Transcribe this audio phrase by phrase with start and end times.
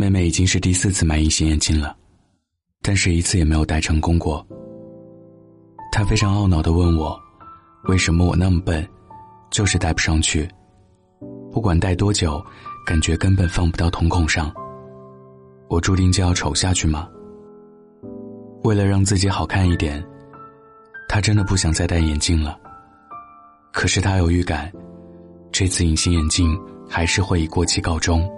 [0.00, 1.96] 妹妹已经是第四次买隐形眼镜了，
[2.82, 4.46] 但是一次也没有戴成功过。
[5.90, 7.20] 她非常懊恼的问我
[7.88, 8.88] ：“为什么我那么笨，
[9.50, 10.48] 就是戴不上去？
[11.50, 12.40] 不管戴多久，
[12.86, 14.54] 感觉根本放不到瞳孔上。
[15.68, 17.08] 我注定就要丑下去吗？”
[18.62, 20.00] 为了让自己好看一点，
[21.08, 22.56] 她真的不想再戴眼镜了。
[23.72, 24.72] 可是她有预感，
[25.50, 26.56] 这次隐形眼镜
[26.88, 28.32] 还是会以过期告终。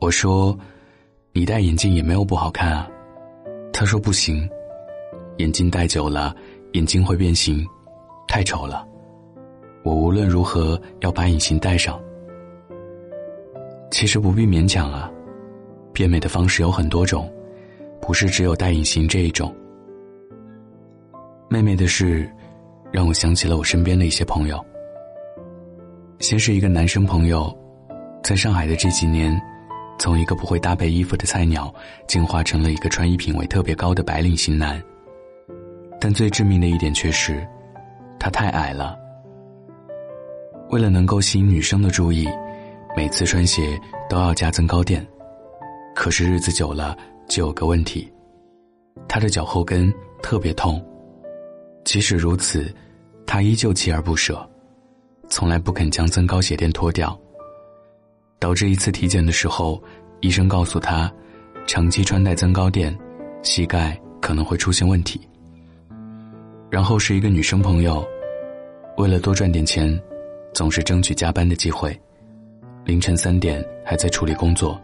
[0.00, 0.58] 我说
[1.32, 2.88] ：“你戴眼镜也没有不好看啊。”
[3.70, 4.48] 他说：“不行，
[5.36, 6.34] 眼镜戴久了
[6.72, 7.66] 眼睛会变形，
[8.26, 8.86] 太丑了。
[9.82, 12.00] 我无论如何要把隐形戴上。”
[13.92, 15.10] 其实不必勉强啊，
[15.92, 17.30] 变美的方式有很多种，
[18.00, 19.54] 不是只有戴隐形这一种。
[21.50, 22.26] 妹妹的事，
[22.90, 24.64] 让我想起了我身边的一些朋友。
[26.20, 27.54] 先是一个男生朋友，
[28.22, 29.38] 在上海的这几年。
[30.00, 31.72] 从一个不会搭配衣服的菜鸟，
[32.06, 34.82] 进化成了一个穿衣品味特别高的白领型男。
[36.00, 37.46] 但最致命的一点却是，
[38.18, 38.96] 他太矮了。
[40.70, 42.26] 为了能够吸引女生的注意，
[42.96, 45.06] 每次穿鞋都要加增高垫。
[45.94, 46.96] 可是日子久了，
[47.28, 48.10] 就有个问题，
[49.06, 50.82] 他的脚后跟特别痛。
[51.84, 52.74] 即使如此，
[53.26, 54.48] 他依旧锲而不舍，
[55.28, 57.14] 从来不肯将增高鞋垫脱掉。
[58.40, 59.80] 导致一次体检的时候，
[60.20, 61.12] 医生告诉他，
[61.66, 62.98] 长期穿戴增高垫，
[63.42, 65.20] 膝盖可能会出现问题。
[66.70, 68.02] 然后是一个女生朋友，
[68.96, 70.00] 为了多赚点钱，
[70.54, 71.94] 总是争取加班的机会，
[72.86, 74.80] 凌晨三点还在处理工作，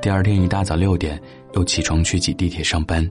[0.00, 1.20] 第二天一大早六点
[1.52, 3.08] 又起床去挤地铁上班，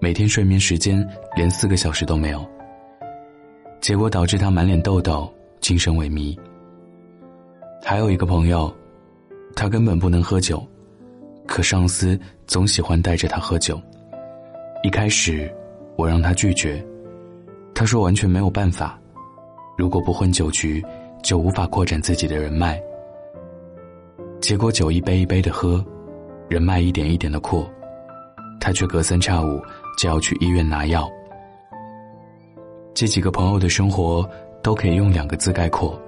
[0.00, 2.44] 每天睡眠时间连四个小时都没有，
[3.80, 6.36] 结果导致她满脸痘痘，精神萎靡。
[7.82, 8.72] 还有一个朋友，
[9.54, 10.62] 他根本不能喝酒，
[11.46, 13.80] 可上司总喜欢带着他喝酒。
[14.82, 15.50] 一开始，
[15.96, 16.84] 我让他拒绝，
[17.74, 18.98] 他说完全没有办法，
[19.76, 20.84] 如果不混酒局，
[21.22, 22.80] 就无法扩展自己的人脉。
[24.40, 25.84] 结果酒一杯一杯的喝，
[26.48, 27.68] 人脉一点一点的扩，
[28.60, 29.60] 他却隔三差五
[29.98, 31.10] 就要去医院拿药。
[32.94, 34.28] 这几个朋友的生活
[34.62, 35.98] 都可以用两个字概括：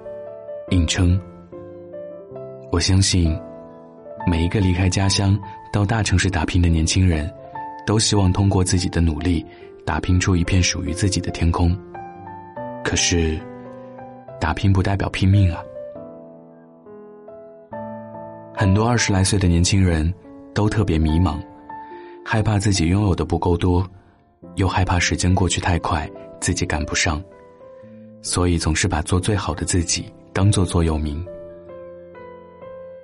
[0.69, 1.19] 硬撑。
[2.71, 3.37] 我相信，
[4.25, 5.37] 每一个离开家乡
[5.73, 7.29] 到大城市打拼的年轻人，
[7.85, 9.45] 都希望通过自己的努力，
[9.85, 11.77] 打拼出一片属于自己的天空。
[12.81, 13.37] 可是，
[14.39, 15.61] 打拼不代表拼命啊！
[18.53, 20.11] 很多二十来岁的年轻人，
[20.53, 21.41] 都特别迷茫，
[22.23, 23.85] 害怕自己拥有的不够多，
[24.55, 26.09] 又害怕时间过去太快，
[26.39, 27.21] 自己赶不上，
[28.21, 31.21] 所以总是把做最好的自己当做座右铭。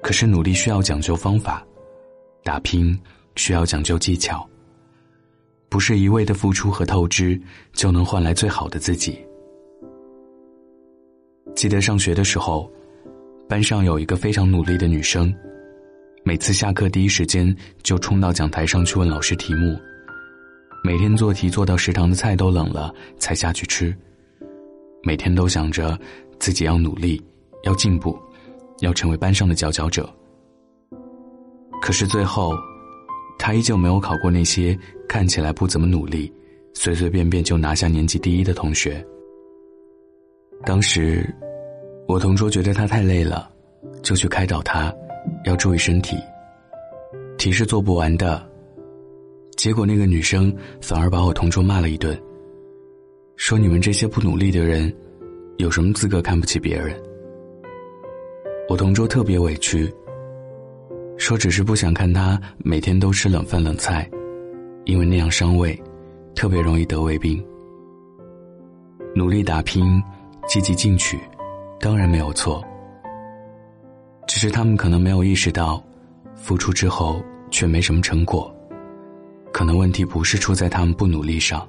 [0.01, 1.65] 可是努力需要讲究方法，
[2.43, 2.97] 打拼
[3.35, 4.47] 需要讲究技巧。
[5.69, 7.39] 不是一味的付出和透支
[7.73, 9.19] 就能换来最好的自己。
[11.55, 12.71] 记得上学的时候，
[13.49, 15.33] 班上有一个非常努力的女生，
[16.23, 17.53] 每次下课第一时间
[17.83, 19.77] 就冲到讲台上去问老师题目，
[20.83, 23.93] 每天做题做到食堂的菜都冷了才下去吃，
[25.03, 25.99] 每天都想着
[26.39, 27.21] 自己要努力，
[27.63, 28.17] 要进步。
[28.79, 30.07] 要成为班上的佼佼者，
[31.81, 32.53] 可是最后，
[33.39, 34.77] 他依旧没有考过那些
[35.09, 36.31] 看起来不怎么努力、
[36.73, 39.03] 随随便便就拿下年级第一的同学。
[40.65, 41.25] 当时，
[42.07, 43.49] 我同桌觉得他太累了，
[44.03, 44.93] 就去开导他，
[45.45, 46.15] 要注意身体。
[47.37, 48.47] 题是做不完的，
[49.55, 52.19] 结果那个女生反而把我同桌骂了一顿，
[53.35, 54.91] 说：“你们这些不努力的人，
[55.57, 56.99] 有什么资格看不起别人？”
[58.69, 59.89] 我同桌特别委屈，
[61.17, 64.09] 说只是不想看他每天都吃冷饭冷菜，
[64.83, 65.81] 因为那样伤胃，
[66.35, 67.41] 特别容易得胃病。
[69.15, 70.03] 努力打拼，
[70.49, 71.17] 积极进取，
[71.79, 72.61] 当然没有错。
[74.27, 75.81] 只是他们可能没有意识到，
[76.35, 78.53] 付出之后却没什么成果，
[79.53, 81.65] 可能问题不是出在他们不努力上，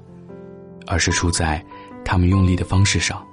[0.85, 1.63] 而是出在
[2.03, 3.25] 他们用力的方式上。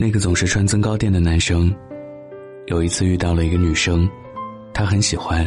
[0.00, 1.70] 那个总是穿增高垫的男生，
[2.68, 4.08] 有一次遇到了一个女生，
[4.72, 5.46] 他很喜欢，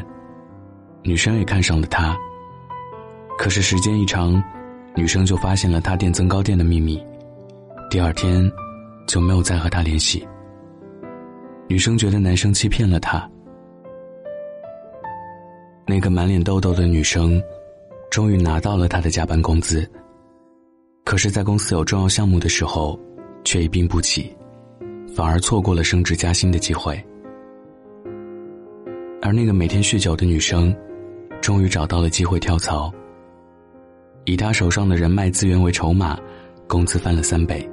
[1.01, 2.15] 女生也看上了他。
[3.35, 4.41] 可是时间一长，
[4.95, 7.03] 女生就发现了他垫增高垫的秘密，
[7.89, 8.47] 第二天
[9.07, 10.23] 就没有再和他联系。
[11.67, 13.27] 女生觉得男生欺骗了她。
[15.88, 17.41] 那个满脸痘痘的女生，
[18.11, 19.89] 终于拿到了他的加班工资，
[21.05, 23.00] 可是，在公司有重要项目的时候，
[23.44, 24.31] 却一病不起。
[25.15, 27.01] 反而错过了升职加薪的机会。
[29.21, 30.75] 而那个每天酗酒的女生，
[31.42, 32.92] 终于找到了机会跳槽。
[34.25, 36.18] 以她手上的人脉资源为筹码，
[36.68, 37.69] 工资翻了三倍。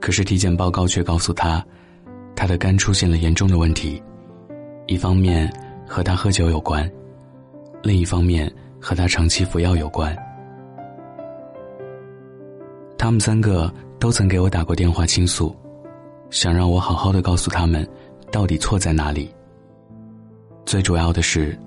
[0.00, 1.64] 可是体检报告却告诉她，
[2.34, 4.02] 她的肝出现了严重的问题，
[4.86, 5.52] 一方面
[5.86, 6.90] 和她喝酒有关，
[7.82, 10.16] 另一方面和她长期服药有关。
[12.98, 15.54] 他们三个都曾给我打过电话倾诉，
[16.30, 17.86] 想让我好好的告诉他们，
[18.30, 19.30] 到底错在哪里。
[20.64, 21.58] 最主要的是，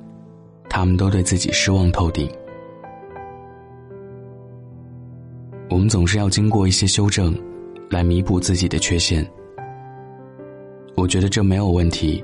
[0.69, 2.29] 他们都对自己失望透顶。
[5.69, 7.35] 我们总是要经过一些修正，
[7.89, 9.25] 来弥补自己的缺陷。
[10.95, 12.23] 我觉得这没有问题，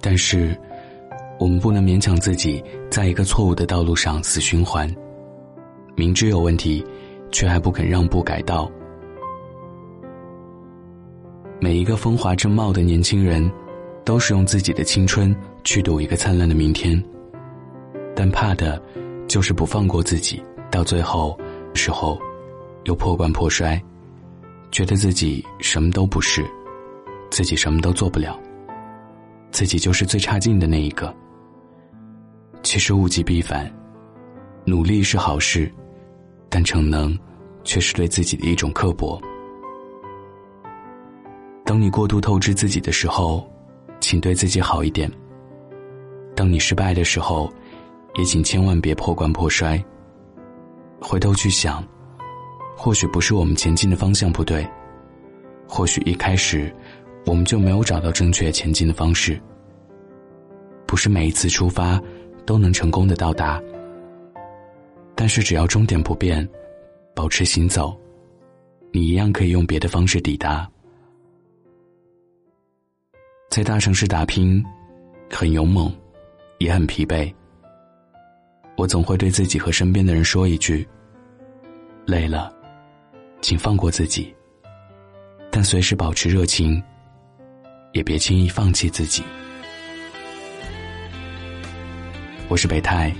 [0.00, 0.56] 但是，
[1.38, 4.88] 我们不能勉强自己在一个错误的道路上死循环，
[5.96, 6.84] 明知有问题。
[7.32, 8.70] 却还不肯让步改道。
[11.58, 13.50] 每一个风华正茂的年轻人，
[14.04, 17.02] 都是用自己的青春去赌一个灿烂的明天。
[18.14, 18.80] 但怕的，
[19.26, 21.38] 就是不放过自己，到最后
[21.74, 22.18] 时候，
[22.84, 23.82] 又破罐破摔，
[24.70, 26.44] 觉得自己什么都不是，
[27.30, 28.38] 自己什么都做不了，
[29.50, 31.14] 自己就是最差劲的那一个。
[32.62, 33.70] 其实物极必反，
[34.64, 35.72] 努力是好事。
[36.48, 37.18] 但逞能，
[37.64, 39.20] 却是对自己的一种刻薄。
[41.66, 43.44] 当你过度透支自己的时候，
[43.98, 45.10] 请对自己好一点。
[46.36, 47.52] 当你失败的时候，
[48.14, 49.82] 也请千万别破罐破摔。
[51.00, 51.84] 回头去想，
[52.76, 54.64] 或许不是我们前进的方向不对，
[55.66, 56.72] 或许一开始
[57.26, 59.38] 我们就没有找到正确前进的方式。
[60.86, 62.00] 不是每一次出发
[62.46, 63.60] 都能成功的到达。
[65.16, 66.48] 但是只要终点不变，
[67.12, 67.98] 保持行走，
[68.92, 70.70] 你一样可以用别的方式抵达。
[73.56, 74.62] 在大城市打拼，
[75.30, 75.90] 很勇猛，
[76.58, 77.32] 也很疲惫。
[78.76, 80.86] 我总会对自己和身边的人说一句
[82.04, 82.52] ：“累了，
[83.40, 84.30] 请放过自己。”
[85.50, 86.82] 但随时保持热情，
[87.94, 89.22] 也别轻易放弃自己。
[92.48, 93.10] 我是北太。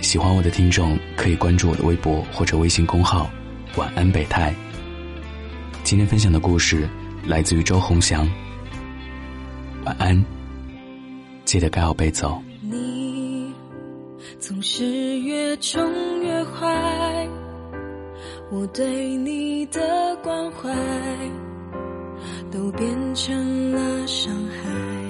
[0.00, 3.28] 喜欢我的听众可以关注我的微博或者微信公号
[3.74, 4.54] “晚安北太”。
[5.82, 6.88] 今天分享的故事
[7.26, 8.30] 来自于周鸿祥。
[9.86, 10.24] 晚安，
[11.44, 12.26] 记得盖好被子。
[12.60, 13.54] 你
[14.40, 14.84] 总是
[15.20, 15.80] 越宠
[16.24, 17.28] 越坏，
[18.50, 20.74] 我对你的关怀
[22.50, 25.05] 都变成了伤害。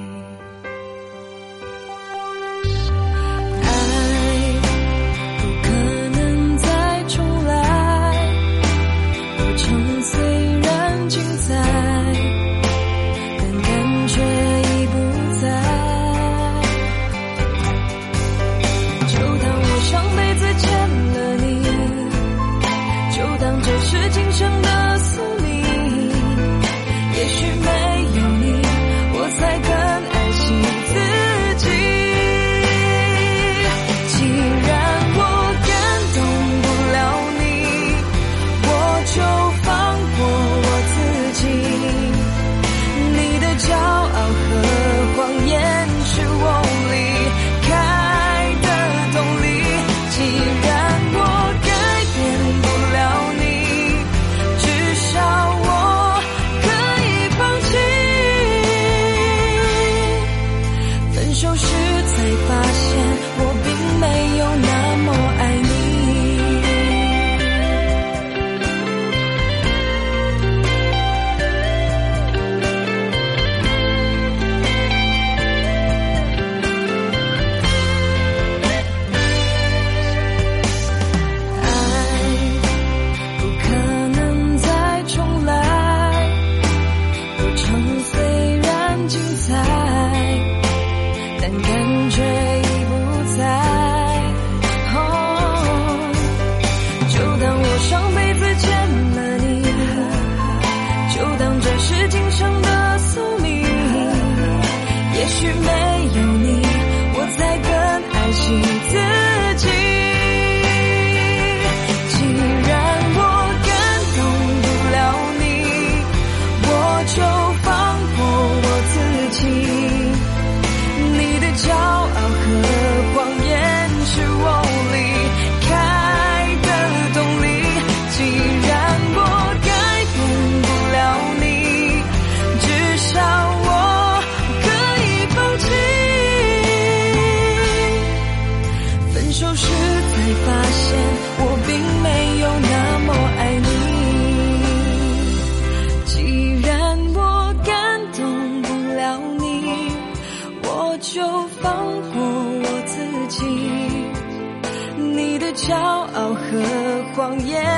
[157.38, 157.75] 你